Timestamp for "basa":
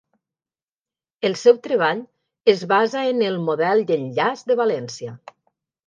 2.73-3.07